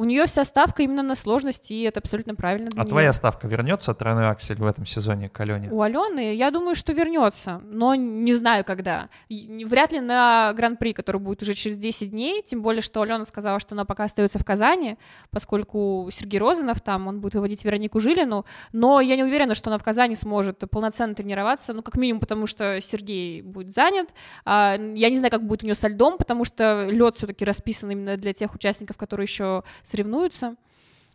[0.00, 2.70] У нее вся ставка именно на сложность, и это абсолютно правильно.
[2.72, 2.88] а нее.
[2.88, 5.68] твоя ставка вернется, тройной аксель в этом сезоне к Алене?
[5.70, 9.10] У Алены, я думаю, что вернется, но не знаю когда.
[9.28, 13.60] Вряд ли на Гран-при, который будет уже через 10 дней, тем более, что Алена сказала,
[13.60, 14.96] что она пока остается в Казани,
[15.28, 19.76] поскольку Сергей Розанов там, он будет выводить Веронику Жилину, но я не уверена, что она
[19.76, 24.14] в Казани сможет полноценно тренироваться, ну, как минимум, потому что Сергей будет занят.
[24.46, 27.90] А, я не знаю, как будет у нее со льдом, потому что лед все-таки расписан
[27.90, 30.56] именно для тех участников, которые еще соревнуются.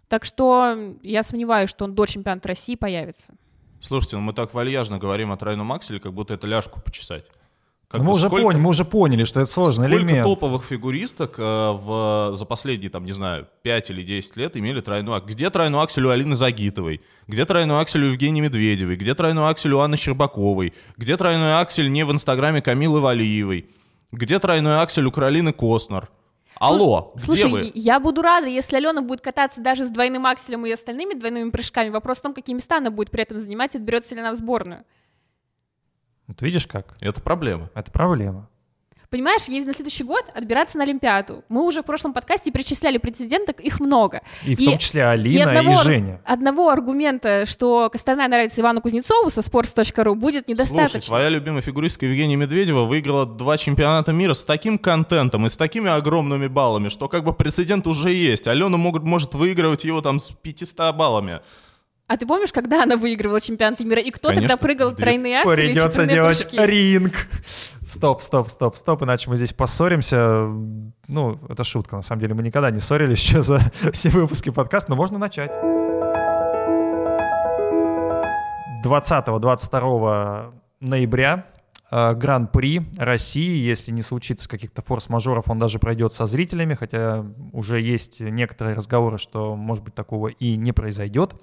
[0.07, 3.33] Так что я сомневаюсь, что он до чемпионата России появится.
[3.81, 7.25] Слушайте, ну мы так вальяжно говорим о тройном акселе, как будто это ляжку почесать.
[7.87, 10.21] Как мы, уже поняли, мы уже поняли, что это сложный сколько элемент.
[10.21, 14.81] Сколько топовых фигуристок э, в, за последние, там, не знаю, 5 или 10 лет имели
[14.81, 15.35] тройной аксель?
[15.35, 17.01] Где тройной аксель у Алины Загитовой?
[17.27, 18.95] Где тройной аксель у Евгении Медведевой?
[18.95, 20.73] Где тройной аксель у Анны Щербаковой?
[20.97, 23.69] Где тройной аксель не в инстаграме Камилы Валиевой?
[24.11, 26.09] Где тройной аксель у Каролины Костнер?
[26.59, 27.71] Алло, Слушай, где вы?
[27.75, 31.89] я буду рада, если Алена будет кататься даже с двойным акселем и остальными двойными прыжками.
[31.89, 34.35] Вопрос в том, какие места она будет при этом занимать и отберется ли она в
[34.35, 34.85] сборную.
[36.27, 36.95] Вот видишь как?
[37.01, 37.69] Это проблема.
[37.75, 38.49] Это проблема.
[39.09, 41.43] Понимаешь, ей на следующий год отбираться на Олимпиаду.
[41.49, 44.21] Мы уже в прошлом подкасте перечисляли прецедентов, их много.
[44.45, 46.21] И, и в том числе Алина и, одного, и Женя.
[46.25, 50.99] Одного аргумента, что Костана нравится Ивану Кузнецову со sports.ru будет недостаточно.
[50.99, 55.57] Слушай, твоя любимая фигуристка Евгения Медведева выиграла два чемпионата мира с таким контентом и с
[55.57, 58.47] такими огромными баллами, что как бы прецедент уже есть.
[58.47, 61.41] Алена могут, может выигрывать его там с 500 баллами.
[62.07, 65.37] А ты помнишь, когда она выигрывала чемпионат мира, и кто Конечно, тогда прыгал в тройные
[65.37, 66.65] акции Придется делать прыжки?
[66.67, 67.13] ринг.
[67.83, 70.47] Стоп, стоп, стоп, стоп, иначе мы здесь поссоримся.
[71.07, 72.35] Ну, это шутка, на самом деле.
[72.35, 73.59] Мы никогда не ссорились еще за
[73.91, 75.55] все выпуски подкаста, но можно начать.
[78.83, 81.45] 20-22 ноября
[81.89, 87.81] э, Гран-при России, если не случится каких-то форс-мажоров, он даже пройдет со зрителями, хотя уже
[87.81, 91.33] есть некоторые разговоры, что, может быть, такого и не произойдет.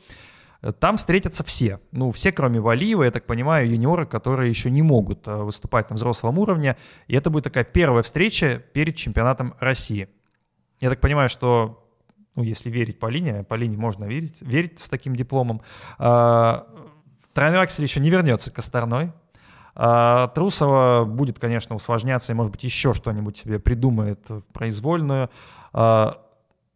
[0.79, 1.81] Там встретятся все.
[1.91, 5.97] Ну, все, кроме Валиева, я так понимаю, юниоры, которые еще не могут э, выступать на
[5.97, 6.77] взрослом уровне.
[7.09, 10.09] И это будет такая первая встреча перед чемпионатом России.
[10.81, 11.85] Я так понимаю, что,
[12.37, 15.63] ну, если верить Полине, Полине можно верить, верить с таким дипломом.
[15.99, 16.69] А,
[17.35, 19.13] тройной еще не вернется к Косторной.
[19.75, 25.29] А, Трусова будет, конечно, усложняться и, может быть, еще что-нибудь себе придумает в произвольную.
[25.73, 26.23] А,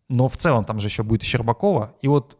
[0.08, 1.94] но в целом там же еще будет Щербакова.
[2.00, 2.36] И вот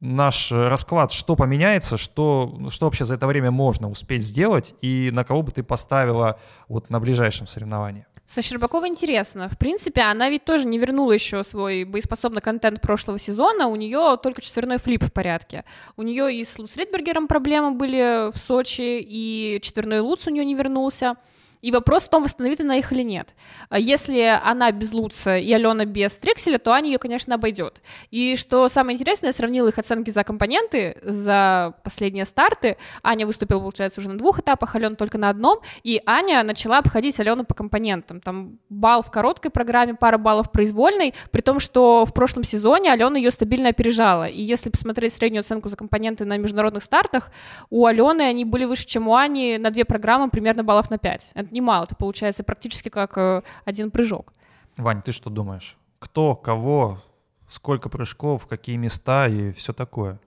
[0.00, 5.24] наш расклад, что поменяется, что, что вообще за это время можно успеть сделать и на
[5.24, 8.06] кого бы ты поставила вот на ближайшем соревновании?
[8.26, 9.50] Со Щербаковой интересно.
[9.50, 13.66] В принципе, она ведь тоже не вернула еще свой боеспособный контент прошлого сезона.
[13.66, 15.64] У нее только четверной флип в порядке.
[15.96, 20.44] У нее и с Луц Ридбергером проблемы были в Сочи, и четверной Луц у нее
[20.44, 21.16] не вернулся.
[21.64, 23.34] И вопрос в том, восстановит она их или нет.
[23.70, 27.80] А если она без Луца и Алена без Трекселя, то Аня ее, конечно, обойдет.
[28.10, 32.76] И что самое интересное, я сравнила их оценки за компоненты, за последние старты.
[33.02, 35.60] Аня выступила, получается, уже на двух этапах, Алена только на одном.
[35.84, 38.20] И Аня начала обходить Алену по компонентам.
[38.20, 43.16] Там балл в короткой программе, пара баллов произвольной, при том, что в прошлом сезоне Алена
[43.16, 44.26] ее стабильно опережала.
[44.26, 47.30] И если посмотреть среднюю оценку за компоненты на международных стартах,
[47.70, 51.30] у Алены они были выше, чем у Ани на две программы, примерно баллов на 5.
[51.32, 54.34] Это немало, это получается практически как э, один прыжок.
[54.76, 55.76] Вань, ты что думаешь?
[55.98, 57.00] Кто, кого,
[57.48, 60.20] сколько прыжков, какие места и все такое?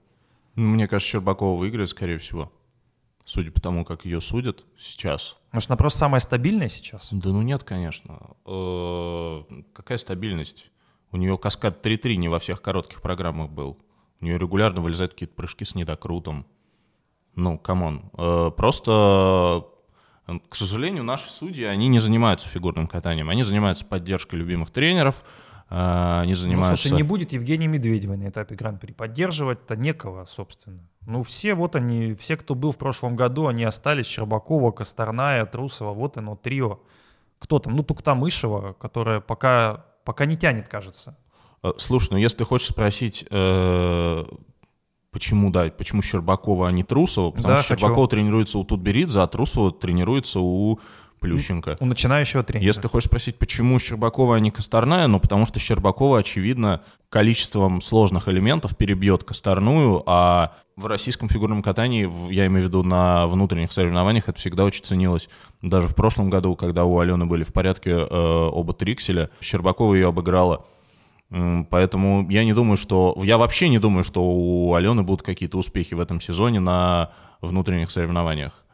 [0.56, 2.50] Ну, мне кажется, Щербакова выиграет, скорее всего.
[3.24, 5.36] Судя по тому, как ее судят сейчас.
[5.52, 7.10] Может, она просто самая стабильная сейчас?
[7.12, 8.18] Да ну нет, конечно.
[8.46, 9.42] Э,
[9.74, 10.70] какая стабильность?
[11.12, 13.78] У нее каскад 3-3 не во всех коротких программах был.
[14.20, 16.46] У нее регулярно вылезают какие-то прыжки с недокрутом.
[17.34, 18.10] Ну, come on.
[18.14, 19.64] Э, просто
[20.48, 25.22] к сожалению, наши судьи, они не занимаются фигурным катанием, они занимаются поддержкой любимых тренеров,
[25.70, 26.70] а, они занимаются...
[26.70, 28.92] Ну, слушай, не будет Евгения Медведева на этапе Гран-при.
[28.92, 30.80] Поддерживать-то некого, собственно.
[31.06, 34.06] Ну, все вот они, все, кто был в прошлом году, они остались.
[34.06, 36.80] Щербакова, Косторная, Трусова, вот оно, трио.
[37.38, 37.76] Кто там?
[37.76, 41.16] Ну, Туктамышева, которая пока, пока не тянет, кажется.
[41.62, 44.24] Э, слушай, ну если ты хочешь спросить, э,
[45.18, 47.32] Почему, да, почему Щербакова, а не Трусова?
[47.32, 47.80] Потому да, что хочу.
[47.80, 50.78] Щербакова тренируется у Тутберидзе, а Трусова тренируется у
[51.18, 51.76] Плющенко.
[51.80, 52.64] У начинающего тренера.
[52.64, 57.80] Если ты хочешь спросить, почему Щербакова, а не Косторная, ну, потому что Щербакова, очевидно, количеством
[57.80, 63.72] сложных элементов перебьет Косторную, а в российском фигурном катании, я имею в виду на внутренних
[63.72, 65.28] соревнованиях, это всегда очень ценилось.
[65.62, 70.06] Даже в прошлом году, когда у Алены были в порядке э, оба трикселя, Щербакова ее
[70.06, 70.64] обыграла.
[71.30, 73.14] Поэтому я не думаю, что...
[73.22, 77.12] Я вообще не думаю, что у Алены будут какие-то успехи в этом сезоне на
[77.42, 78.64] внутренних соревнованиях.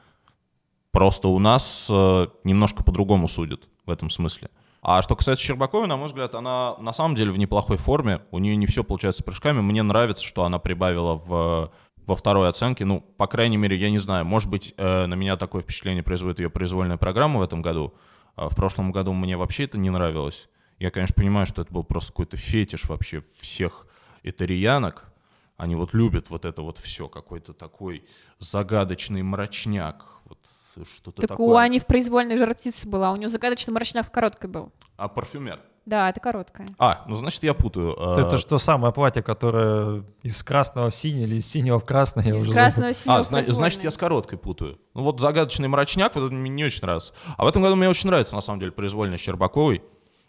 [0.92, 4.50] Просто у нас э, немножко по-другому судят в этом смысле.
[4.80, 8.20] А что касается Щербаковой, на мой взгляд, она на самом деле в неплохой форме.
[8.30, 9.60] У нее не все получается с прыжками.
[9.60, 11.72] Мне нравится, что она прибавила в
[12.06, 12.84] во второй оценке.
[12.84, 14.24] Ну, по крайней мере, я не знаю.
[14.24, 17.94] Может быть, э, на меня такое впечатление производит ее произвольная программа в этом году.
[18.36, 20.48] А в прошлом году мне вообще это не нравилось.
[20.78, 23.86] Я, конечно, понимаю, что это был просто какой-то фетиш вообще всех
[24.22, 25.04] итальянок.
[25.56, 28.04] Они вот любят вот это вот все, какой-то такой
[28.38, 30.04] загадочный мрачняк.
[30.24, 30.38] Вот
[30.96, 31.46] что-то так такое.
[31.46, 34.72] у Ани в произвольной жар птицы была, у нее загадочный мрачняк в короткой был.
[34.96, 35.60] А парфюмер?
[35.86, 36.66] Да, это короткая.
[36.78, 37.94] А, ну значит я путаю.
[37.98, 42.34] А, это что самое платье, которое из красного в синий или из синего в красное?
[42.34, 44.80] Из красного в синего А, зна- значит я с короткой путаю.
[44.94, 47.12] Ну вот загадочный мрачняк, вот это мне не очень нравится.
[47.36, 49.82] А в этом году мне очень нравится, на самом деле, произвольность Щербаковой.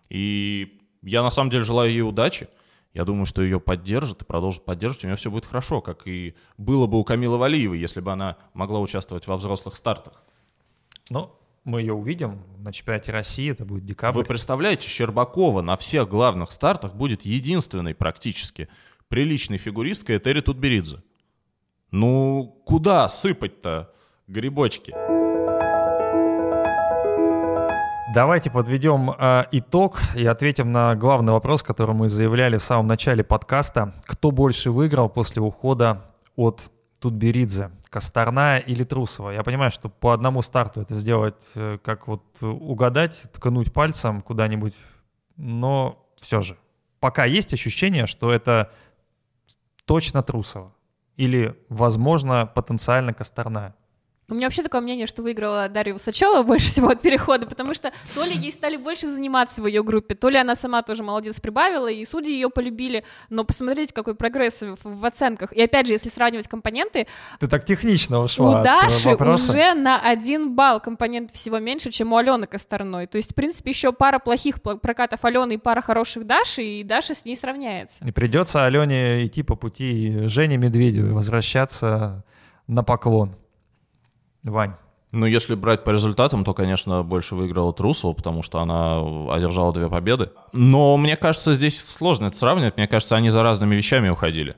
[0.09, 2.47] И я на самом деле желаю ей удачи.
[2.93, 6.33] Я думаю, что ее поддержат и продолжат поддерживать, у нее все будет хорошо, как и
[6.57, 10.23] было бы у Камилы Валиевой, если бы она могла участвовать во взрослых стартах.
[11.09, 14.19] Ну, мы ее увидим на чемпионате России, это будет декабрь.
[14.19, 18.69] Вы представляете, Щербакова на всех главных стартах будет единственной практически
[19.09, 21.03] приличной фигуристкой Этери Тутберидзе.
[21.91, 23.93] Ну, куда сыпать-то
[24.27, 25.04] грибочки?
[28.15, 33.25] Давайте подведем э, итог и ответим на главный вопрос, который мы заявляли в самом начале
[33.25, 33.93] подкаста.
[34.05, 36.01] Кто больше выиграл после ухода
[36.37, 37.71] от Тутберидзе?
[37.89, 39.31] Косторная или Трусова?
[39.31, 44.75] Я понимаю, что по одному старту это сделать, э, как вот угадать, ткнуть пальцем куда-нибудь,
[45.35, 46.55] но все же.
[47.01, 48.71] Пока есть ощущение, что это
[49.83, 50.71] точно Трусова.
[51.17, 53.75] Или, возможно, потенциально Косторная.
[54.27, 57.91] У меня вообще такое мнение, что выиграла Дарья Усачева больше всего от перехода, потому что
[58.15, 61.39] то ли ей стали больше заниматься в ее группе, то ли она сама тоже молодец
[61.39, 65.53] прибавила, и судьи ее полюбили, но посмотрите, какой прогресс в, в оценках.
[65.53, 67.05] И опять же, если сравнивать компоненты...
[67.39, 72.17] Ты так технично ушла У Даши уже на один балл компонент всего меньше, чем у
[72.17, 73.05] Алены Косторной.
[73.05, 77.13] То есть, в принципе, еще пара плохих прокатов Алены и пара хороших Даши, и Даша
[77.13, 78.03] с ней сравняется.
[78.03, 82.23] И придется Алене идти по пути Жени Медведевой, возвращаться
[82.65, 83.35] на поклон.
[84.45, 84.73] Вань.
[85.11, 88.99] Ну, если брать по результатам, то, конечно, больше выиграла Трусова, потому что она
[89.33, 90.31] одержала две победы.
[90.51, 92.75] Но мне кажется, здесь сложно это сравнивать.
[92.77, 94.57] Мне кажется, они за разными вещами уходили.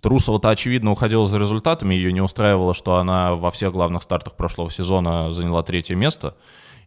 [0.00, 1.94] Трусова-то, очевидно, уходила за результатами.
[1.94, 6.34] Ее не устраивало, что она во всех главных стартах прошлого сезона заняла третье место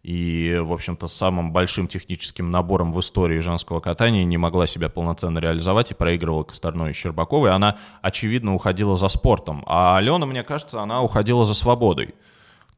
[0.04, 5.40] и, в общем-то, самым большим техническим набором в истории женского катания не могла себя полноценно
[5.40, 7.52] реализовать и проигрывала Косторной и Щербаковой.
[7.52, 9.64] Она, очевидно, уходила за спортом.
[9.68, 12.16] А Алена, мне кажется, она уходила за свободой.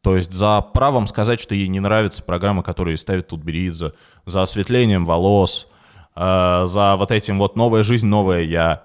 [0.01, 3.93] То есть за правом сказать, что ей не нравятся программы, которые ставит Тутберидзе,
[4.25, 5.67] за осветлением волос,
[6.15, 8.83] э, за вот этим вот «Новая жизнь, новая я».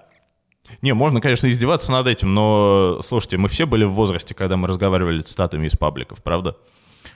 [0.81, 4.67] Не, можно, конечно, издеваться над этим, но, слушайте, мы все были в возрасте, когда мы
[4.67, 6.57] разговаривали цитатами из пабликов, правда?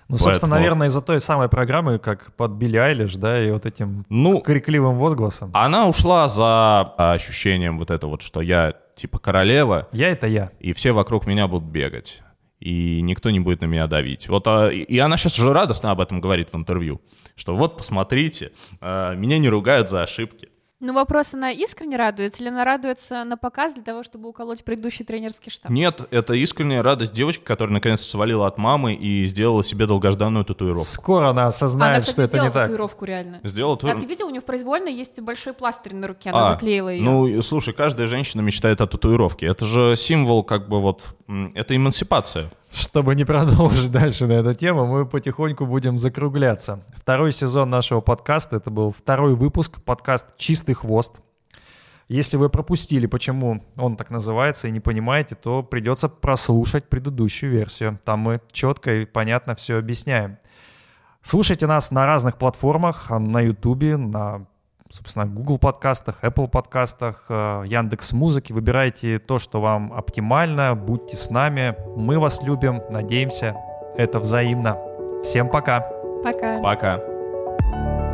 [0.09, 0.29] Ну, Поэтому...
[0.31, 4.41] собственно, наверное, из-за той самой программы, как под Билли Айлиш, да, и вот этим ну,
[4.41, 5.51] крикливым возгласом.
[5.53, 9.87] Она ушла за ощущением вот это вот, что я типа королева.
[9.91, 10.49] Я— это я.
[10.59, 12.23] И все вокруг меня будут бегать.
[12.59, 14.27] И никто не будет на меня давить.
[14.27, 17.01] Вот, а, и она сейчас уже радостно об этом говорит в интервью,
[17.35, 18.51] что вот, посмотрите,
[18.81, 20.49] а, меня не ругают за ошибки.
[20.81, 25.03] Ну, вопрос, она искренне радуется или она радуется на показ для того, чтобы уколоть предыдущий
[25.03, 25.69] тренерский штаб?
[25.71, 30.85] Нет, это искренняя радость девочки, которая наконец свалила от мамы и сделала себе долгожданную татуировку.
[30.85, 32.63] Скоро она осознает, она, кстати, что это не так.
[32.63, 33.41] татуировку реально.
[33.43, 33.99] Сделала татуировку.
[33.99, 36.87] А ты видел, у нее в произвольной есть большой пластырь на руке, она а, заклеила
[36.87, 37.03] ее.
[37.03, 39.47] Ну, слушай, каждая женщина мечтает о татуировке.
[39.47, 41.13] Это же символ, как бы вот,
[41.55, 42.49] это эмансипация.
[42.71, 46.83] Чтобы не продолжить дальше на эту тему, мы потихоньку будем закругляться.
[46.95, 51.21] Второй сезон нашего подкаста, это был второй выпуск, подкаст «Чистый хвост».
[52.07, 57.99] Если вы пропустили, почему он так называется, и не понимаете, то придется прослушать предыдущую версию.
[58.03, 60.39] Там мы четко и понятно все объясняем.
[61.21, 64.47] Слушайте нас на разных платформах, на YouTube, на
[64.89, 68.53] собственно, Google подкастах, Apple подкастах, э, Яндекс Музыки.
[68.53, 71.75] Выбирайте то, что вам оптимально, будьте с нами.
[71.95, 73.55] Мы вас любим, надеемся,
[73.97, 74.77] это взаимно.
[75.23, 75.81] Всем пока.
[76.23, 76.59] Пока.
[76.61, 78.08] Пока.